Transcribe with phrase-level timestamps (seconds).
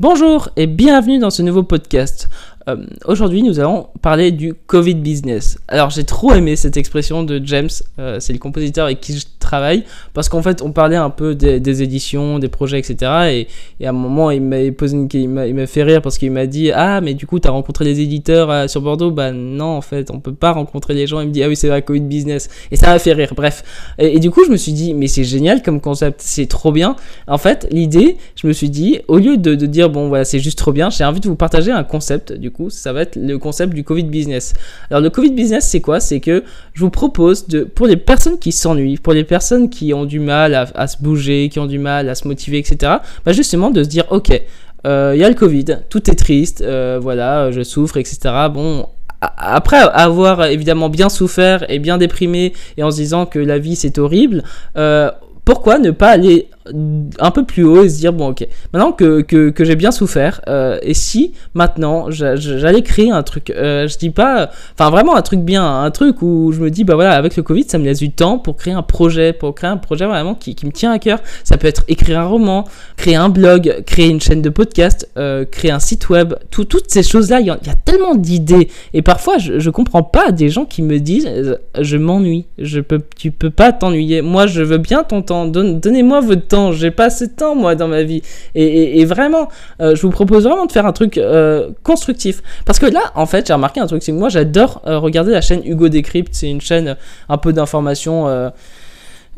[0.00, 2.28] Bonjour et bienvenue dans ce nouveau podcast.
[2.68, 5.58] Euh, aujourd'hui, nous allons parler du Covid business.
[5.68, 7.68] Alors, j'ai trop aimé cette expression de James,
[7.98, 9.84] euh, c'est le compositeur avec qui je travaille,
[10.14, 13.46] parce qu'en fait, on parlait un peu des, éditions, des projets, etc.
[13.80, 17.26] Et, à un moment, il m'a fait rire parce qu'il m'a dit Ah, mais du
[17.26, 19.10] coup, tu as rencontré des éditeurs euh, sur Bordeaux?
[19.10, 21.20] Bah, non, en fait, on peut pas rencontrer les gens.
[21.20, 22.48] Il me dit Ah oui, c'est vrai, Covid business.
[22.70, 23.62] Et ça m'a fait rire, bref.
[23.98, 26.96] Et, du coup, je me suis dit Mais c'est génial comme concept, c'est trop bien.
[27.28, 30.38] En fait, l'idée, je me suis dit, au lieu de, de dire Bon, voilà, c'est
[30.38, 33.16] juste trop bien, j'ai envie de vous partager un concept, du coup, ça va être
[33.16, 34.54] le concept du Covid business.
[34.90, 36.00] Alors, le Covid business, c'est quoi?
[36.00, 39.92] C'est que je vous propose de, pour les personnes qui s'ennuient, pour les personnes qui
[39.92, 42.94] ont du mal à, se bouger, qui ont du mal à se motiver, etc.,
[43.24, 44.40] bah justement de se dire, ok,
[44.86, 48.18] euh, il y a le Covid, tout est triste, euh, voilà, je souffre, etc.
[48.52, 48.86] Bon,
[49.20, 53.76] après avoir évidemment bien souffert et bien déprimé et en se disant que la vie
[53.76, 54.42] c'est horrible,
[54.76, 55.10] euh,
[55.44, 58.46] pourquoi ne pas aller un peu plus haut et se dire bon ok.
[58.72, 63.50] Maintenant que, que, que j'ai bien souffert euh, et si maintenant j'allais créer un truc
[63.50, 66.84] euh, je dis pas enfin vraiment un truc bien un truc où je me dis
[66.84, 69.54] bah voilà avec le covid ça me laisse du temps pour créer un projet pour
[69.54, 71.18] créer un projet vraiment qui, qui me tient à cœur.
[71.44, 72.64] Ça peut être écrire un roman
[72.96, 76.90] créer un blog créer une chaîne de podcast euh, créer un site web tout, toutes
[76.90, 78.68] ces choses là il y, a tellement d'idées.
[78.94, 83.02] Et parfois je, je comprends pas des gens qui me disent je m'ennuie je peux
[83.16, 84.22] tu peux pas t'ennuyer.
[84.22, 85.46] Moi je veux bien ton temps.
[85.46, 88.22] Donnez-moi votre temps j'ai pas assez de temps, moi, dans ma vie.
[88.54, 89.48] Et, vraiment,
[89.80, 92.42] euh, je vous propose vraiment de faire un truc euh, constructif.
[92.64, 95.32] Parce que là, en fait, j'ai remarqué un truc, c'est que moi, j'adore euh, regarder
[95.32, 96.34] la chaîne Hugo Décrypte.
[96.34, 96.96] C'est une chaîne
[97.28, 98.50] un peu d'information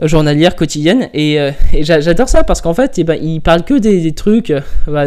[0.02, 1.08] journalière quotidienne.
[1.14, 4.60] Et, euh, j'adore ça parce qu'en fait eh ben, il parle que des, trucs euh,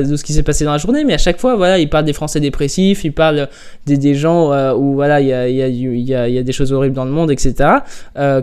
[0.03, 1.03] de ce qui s'est passé dans la journée.
[1.03, 3.47] Mais à chaque fois voilà il parle des français dépressifs il parle
[3.85, 6.73] des, gens euh, où voilà il y a, y, a, y, y a, des choses
[6.73, 7.69] horribles dans le monde etc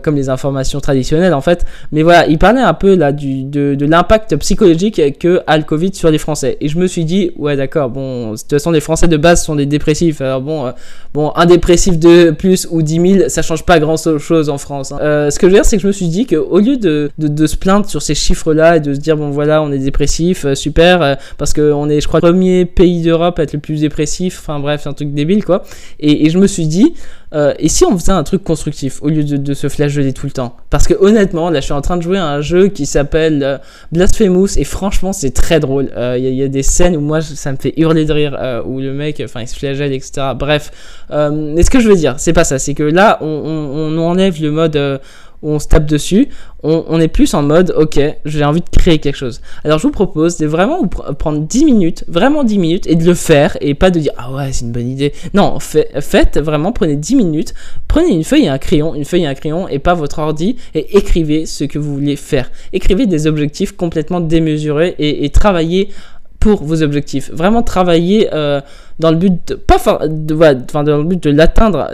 [0.03, 1.65] comme les informations traditionnelles en fait.
[1.93, 5.65] Mais voilà il parlait un peu là du, de, de l'impact psychologique que a le
[5.65, 6.57] Covid sur les Français.
[6.61, 9.45] Et je me suis dit ouais d'accord bon de toute façon les Français de base
[9.45, 10.21] sont des dépressifs.
[10.21, 10.73] Alors bon
[11.13, 14.93] bon un dépressif de plus ou 10 000 ça change pas grand chose en France
[14.93, 15.31] hein.
[15.31, 17.11] ce que je veux dire c'est que je me suis dit que au lieu de,
[17.47, 20.55] se plaindre sur ces chiffres-là et de se dire bon voilà on est dépressif, euh,
[20.55, 23.81] super, euh, parce qu'on est je crois le premier pays d'Europe à être le plus
[23.81, 25.65] dépressif, enfin bref un truc débile quoi.
[26.01, 26.95] Et, je me suis dit
[27.35, 30.33] euh, et si on faisait un truc constructif au lieu de, se flageller tout le
[30.33, 30.57] temps?
[30.71, 33.61] Parce que honnêtement là je suis en train de jouer à un jeu qui s'appelle
[33.93, 35.91] Blasphemous et franchement c'est très drôle.
[36.17, 38.93] Il y, a des scènes où moi ça me fait hurler de rire où le
[38.93, 40.29] mec enfin il se flagelle etc.
[40.37, 40.71] Bref,
[41.11, 44.51] mais ce que je veux dire c'est pas ça, c'est que là on enlève le
[44.51, 45.01] mode
[45.43, 46.29] on se tape dessus,
[46.63, 49.41] on, est plus en mode ok, j'ai envie de créer quelque chose.
[49.63, 53.15] Alors je vous propose de vraiment prendre 10 minutes, vraiment 10 minutes, et de le
[53.15, 55.13] faire, et pas de dire ah ouais, c'est une bonne idée.
[55.35, 57.55] Non, faites vraiment, prenez 10 minutes,
[57.87, 60.57] prenez une feuille et un crayon, une feuille et un crayon, et pas votre ordi,
[60.75, 62.51] et écrivez ce que vous voulez faire.
[62.73, 65.91] Écrivez des objectifs complètement démesurés et, travaillez
[66.41, 67.31] pour vos objectifs.
[67.31, 68.61] Vraiment travailler euh,
[68.99, 69.77] dans le but de, pas
[70.07, 71.91] de, enfin, dans le but de l'atteindre,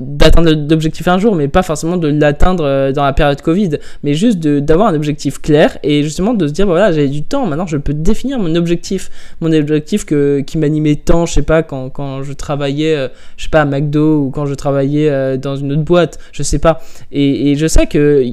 [0.00, 3.70] d'atteindre l'objectif un jour, mais pas forcément de l'atteindre euh, dans la période Covid,
[4.04, 7.22] mais juste d'avoir un objectif clair et justement de se dire bah voilà j'ai du
[7.22, 9.10] temps, maintenant je peux définir mon objectif,
[9.40, 13.44] mon objectif que, qui m'animait tant, je sais pas quand, quand je travaillais, euh, je
[13.44, 16.80] sais pas à McDo ou quand je travaillais dans une autre boîte, je sais pas.
[17.10, 18.24] Et, et je sais que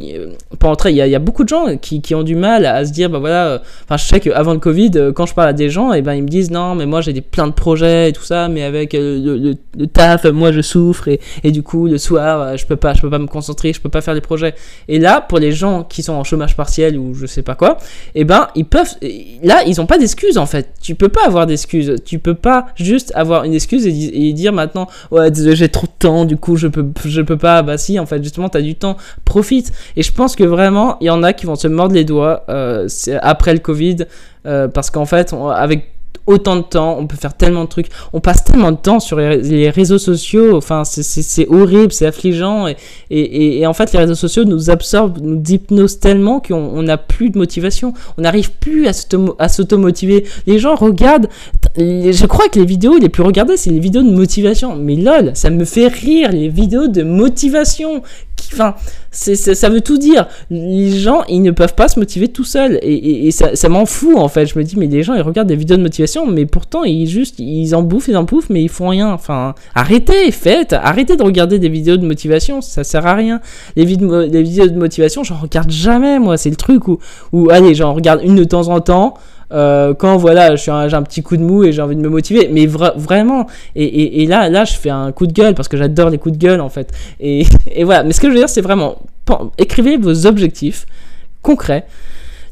[0.60, 2.92] pour entrer, il y, a, beaucoup de gens qui, qui, ont du mal à se
[2.92, 5.94] dire bah voilà, enfin je sais qu'avant le Covid, quand je parle à des gens,
[5.94, 8.48] et eh ben ils me disent non, mais moi j'ai plein de projets tout ça,
[8.48, 12.58] mais avec euh, le, taf, moi je souffre et, et, du coup le soir euh,
[12.58, 14.54] je peux pas, je peux pas me concentrer, je peux pas faire des projets.
[14.88, 17.78] Et là, pour les gens qui sont en chômage partiel ou je sais pas quoi,
[18.16, 18.96] et eh ben ils peuvent,
[19.44, 20.70] là ils ont pas d'excuses en fait.
[20.82, 24.88] Tu peux pas avoir d'excuses, tu peux pas juste avoir une excuse et, dire maintenant
[25.12, 27.62] ouais j'ai trop de temps, du coup je peux, je peux pas.
[27.62, 29.72] Bah si en fait justement t'as du temps, profite.
[29.96, 32.44] Et je pense que vraiment il y en a qui vont se mordre les doigts
[32.50, 32.88] euh,
[33.22, 34.06] après le Covid.
[34.48, 35.91] Euh, parce qu'en fait, avec
[36.28, 39.18] autant de temps, on peut faire tellement de trucs, on passe tellement de temps sur
[39.18, 42.68] les réseaux sociaux, enfin c'est horrible, c'est affligeant,
[43.10, 47.38] et, en fait les réseaux sociaux nous absorbent, nous hypnosent tellement qu'on n'a plus de
[47.38, 50.26] motivation, on n'arrive plus à s'auto-motiver.
[50.48, 51.28] Les gens regardent,
[51.78, 55.32] je crois que les vidéos les plus regardées, c'est les vidéos de motivation, mais lol,
[55.34, 58.02] ça me fait rire, les vidéos de motivation,
[58.54, 58.76] Enfin,
[59.12, 60.28] ça veut tout dire.
[60.50, 62.80] Les gens, ils ne peuvent pas se motiver tout seuls.
[62.82, 64.46] Et, ça, m'en fout, en fait.
[64.46, 67.08] Je me dis, mais les gens, ils regardent des vidéos de motivation, mais pourtant, ils
[67.08, 69.12] juste, ils en bouffent, ils en bouffent, mais ils font rien.
[69.12, 70.74] Enfin, arrêtez, faites.
[70.74, 72.62] Arrêtez de regarder des vidéos de motivation.
[72.62, 73.42] Ça sert à rien.
[73.76, 76.38] Les, les vidéos de motivation, j'en regarde jamais, moi.
[76.38, 77.00] C'est le truc où,
[77.32, 79.16] où allez, j'en regarde une de temps en temps.
[79.52, 82.50] Euh, quand voilà, j'ai un, petit coup de mou et j'ai envie de me motiver.
[82.52, 86.18] Mais vraiment, et, là, là, je fais un coup de gueule parce que j'adore les
[86.18, 86.92] coups de gueule en fait.
[87.20, 87.46] Et,
[87.84, 88.98] voilà, mais ce que je veux dire, c'est vraiment,
[89.58, 90.86] écrivez vos objectifs
[91.42, 91.86] concrets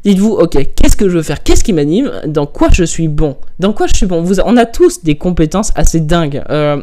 [0.04, 1.42] Dites-vous, ok, qu'est-ce que je veux faire?
[1.42, 2.10] Qu'est-ce qui m'anime?
[2.26, 3.36] Dans quoi je suis bon?
[3.58, 4.24] Dans quoi je suis bon?
[4.46, 6.42] On a tous des compétences assez dingues.
[6.48, 6.80] Euh,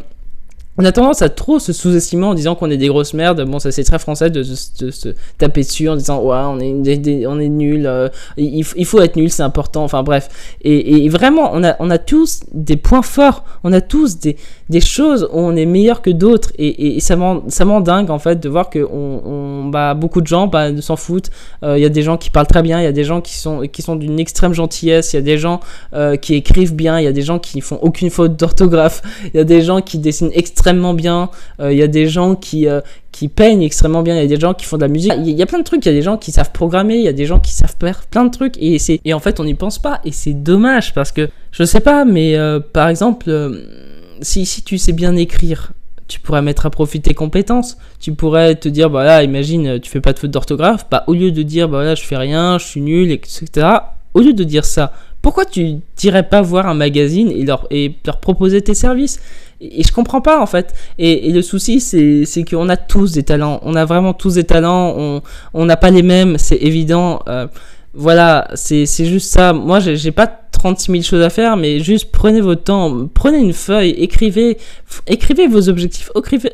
[0.78, 3.44] on a tendance à trop se sous-estimer en disant qu'on est des grosses merdes.
[3.46, 7.40] Bon, ça c'est très français de, se taper dessus en disant ouais, on est, on
[7.40, 9.84] est nul, euh, il, faut être nul, c'est important.
[9.84, 10.30] Enfin bref.
[10.62, 14.38] Et, vraiment, on a, on a tous des points forts, on a tous des,
[14.80, 16.52] choses où on est meilleur que d'autres.
[16.60, 20.70] Et, ça m'en dingue en fait de voir que on, bah, beaucoup de gens bah,
[20.82, 21.32] s'en foutent.
[21.64, 23.22] Euh, il y a des gens qui parlent très bien, il y a des gens
[23.22, 25.60] qui sont, qui sont d'une extrême gentillesse, il y a des gens
[25.94, 29.02] euh, qui écrivent bien, il y a des gens qui font aucune faute d'orthographe,
[29.34, 31.30] il y a des gens qui dessinent extrêmement extrêmement bien.
[31.62, 32.82] Euh, il y a des gens qui, euh,
[33.14, 34.16] qui peignent extrêmement bien.
[34.16, 35.14] Il y a des gens qui font de la musique.
[35.18, 35.86] Il y, a plein de trucs.
[35.86, 36.98] Il y a des gens qui savent programmer.
[36.98, 38.56] Il y a des gens qui savent faire plein de trucs.
[38.60, 40.02] Et, c'est, et en fait, on n'y pense pas.
[40.04, 43.32] Et c'est dommage parce que, je sais pas, mais euh, par exemple,
[44.22, 45.72] si, si tu sais bien écrire,
[46.10, 47.78] tu pourrais mettre à profit tes compétences.
[48.02, 50.86] Tu pourrais te dire, bah imagine, tu fais pas de faute d'orthographe.
[50.92, 53.68] Bah, au lieu de dire, bah là, je fais rien, je suis nul, etc.
[54.14, 54.92] Au lieu de dire ça,
[55.22, 59.20] pourquoi tu n'irais pas voir un magazine et leur, et leur proposer tes services?
[59.60, 60.74] Et, je comprends pas en fait.
[60.98, 63.60] Et, le souci, c'est qu'on a tous des talents.
[63.64, 65.22] On a vraiment tous des talents.
[65.54, 67.22] On n'a pas les mêmes, c'est évident.
[67.28, 67.48] Euh,
[67.94, 69.54] voilà, c'est juste ça.
[69.54, 70.28] Moi, j'ai pas
[70.58, 74.58] 36 000 choses à faire, mais juste prenez votre temps, prenez une feuille, écrivez,
[75.06, 76.12] écrivez vos objectifs,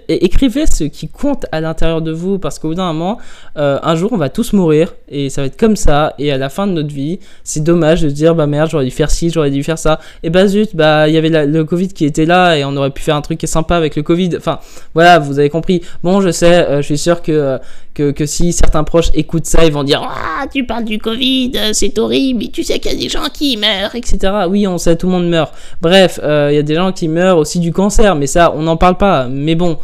[0.07, 3.17] écrivez, ce qui compte à l'intérieur de vous, parce qu'au bout d'un moment,
[3.57, 6.37] euh, un jour, on va tous mourir, et ça va être comme ça, et à
[6.37, 9.29] la fin de notre vie, c'est dommage de dire, bah merde, j'aurais dû faire ci,
[9.29, 12.25] j'aurais dû faire ça, et bah zut, bah il y avait le Covid qui était
[12.25, 14.59] là, et on aurait pu faire un truc qui est sympa avec le Covid, enfin,
[14.93, 15.81] voilà, vous avez compris.
[16.03, 17.57] Bon, je sais, euh, je suis sûr que,
[17.93, 21.51] que, que, si certains proches écoutent ça, ils vont dire, ah, tu parles du Covid,
[21.71, 24.17] c'est horrible, tu sais qu'il y a des gens qui meurent, etc.
[24.49, 25.53] Oui, on sait, tout le monde meurt.
[25.81, 28.63] Bref, euh, il y a des gens qui meurent aussi du cancer, mais ça, on
[28.63, 29.27] n'en parle pas.
[29.27, 29.77] Mais bon.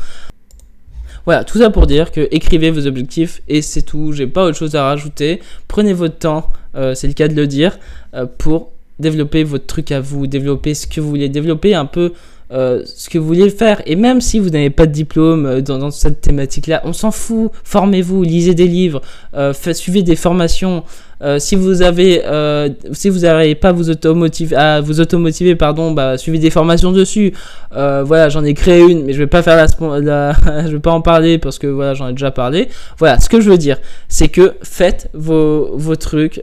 [1.25, 4.13] Voilà, tout ça pour dire que écrivez vos objectifs et c'est tout.
[4.13, 5.41] J'ai pas autre chose à rajouter.
[5.67, 7.77] Prenez votre temps, euh, c'est le cas de le dire,
[8.15, 12.13] euh, pour développer votre truc à vous, développer ce que vous voulez, développer un peu
[12.51, 13.81] euh, ce que vous voulez faire.
[13.85, 17.51] Et même si vous n'avez pas de diplôme euh, dans, cette thématique-là, on s'en fout.
[17.63, 19.01] Formez-vous, lisez des livres,
[19.35, 20.83] euh, suivez des formations.
[21.37, 22.23] si vous avez,
[22.93, 26.91] si vous n'arrivez pas à vous automotiver, à vous automotiver, pardon, bah, suivez des formations
[26.93, 27.33] dessus.
[27.71, 30.33] voilà, j'en ai créé une, mais je vais pas faire la,
[30.65, 32.69] je vais pas en parler parce que voilà, j'en ai déjà parlé.
[32.97, 36.39] Voilà, ce que je veux dire, c'est que faites vos, vos trucs.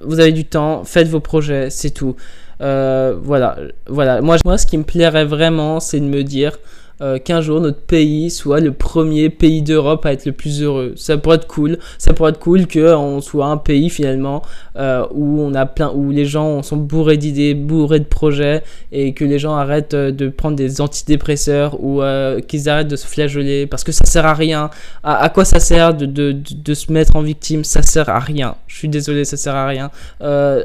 [0.00, 2.16] Vous avez du temps, faites vos projets, c'est tout.
[2.60, 3.56] Euh, voilà,
[3.86, 4.20] voilà.
[4.20, 6.58] Moi, moi, ce qui me plairait vraiment, c'est de me dire
[7.00, 10.92] euh, qu'un jour notre pays soit le premier pays d'Europe à être le plus heureux.
[10.96, 11.78] Ça pourrait être cool.
[11.98, 14.42] Ça pourrait être cool qu'on soit un pays finalement
[14.76, 18.62] euh, où on a plein, où les gens sont bourrés d'idées, bourrés de projets
[18.92, 22.02] et que les gens arrêtent de prendre des antidépresseurs ou
[22.46, 24.70] qu'ils arrêtent de se flageoler parce que ça sert à rien.
[25.04, 27.64] À, quoi ça sert de, de, de, se mettre en victime?
[27.64, 28.56] Ça sert à rien.
[28.66, 29.90] Je suis désolé, ça sert à rien.
[30.22, 30.62] Euh,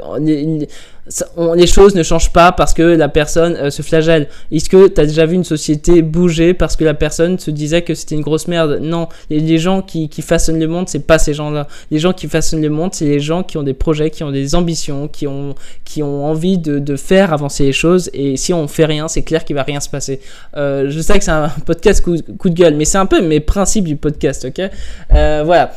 [1.67, 4.27] choses ne changent pas parce que la personne euh, se flagelle.
[4.51, 7.81] Est-ce que tu as déjà vu une société bouger parce que la personne se disait
[7.81, 8.79] que c'était une grosse merde?
[8.81, 11.67] Non, les, gens qui, qui, façonnent le monde, c'est pas ces gens-là.
[11.91, 14.31] Les gens qui façonnent le monde, c'est les gens qui ont des projets, qui ont
[14.31, 18.09] des ambitions, qui ont, qui ont envie de, de faire avancer les choses.
[18.13, 20.21] Et si on fait rien, c'est clair qu'il va rien se passer.
[20.55, 23.21] Euh, je sais que c'est un podcast coup, coup, de gueule, mais c'est un peu
[23.21, 24.69] mes principes du podcast, ok?
[25.13, 25.73] Euh, Voilà.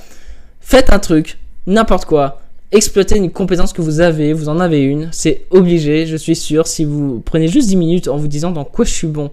[0.61, 2.41] Faites un truc, n'importe quoi
[2.73, 6.67] exploiter une compétence que vous avez, vous en avez une, c'est obligé, je suis sûr,
[6.67, 9.31] si vous prenez juste 10 minutes en vous disant dans quoi je suis bon,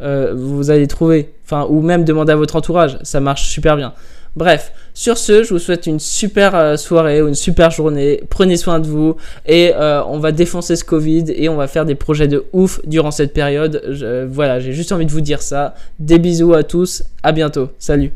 [0.00, 3.94] euh, vous allez trouver, enfin, ou même demander à votre entourage, ça marche super bien.
[4.36, 8.22] Bref, sur ce, je vous souhaite une super euh, soirée ou une super journée.
[8.28, 9.16] Prenez soin de vous
[9.46, 12.80] et euh, on va défoncer ce Covid et on va faire des projets de ouf
[12.86, 13.82] durant cette période.
[14.30, 15.74] voilà, j'ai juste envie de vous dire ça.
[15.98, 17.70] Des bisous à tous, à bientôt.
[17.78, 18.12] Salut.